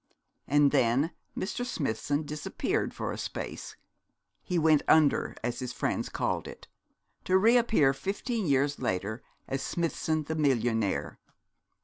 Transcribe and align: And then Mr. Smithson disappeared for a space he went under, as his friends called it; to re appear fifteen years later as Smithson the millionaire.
And 0.47 0.71
then 0.71 1.11
Mr. 1.37 1.63
Smithson 1.63 2.23
disappeared 2.25 2.91
for 2.91 3.11
a 3.11 3.19
space 3.19 3.75
he 4.41 4.57
went 4.57 4.81
under, 4.87 5.35
as 5.43 5.59
his 5.59 5.73
friends 5.73 6.09
called 6.09 6.47
it; 6.47 6.67
to 7.25 7.37
re 7.37 7.55
appear 7.55 7.93
fifteen 7.93 8.47
years 8.47 8.79
later 8.79 9.21
as 9.47 9.61
Smithson 9.61 10.23
the 10.23 10.33
millionaire. 10.33 11.19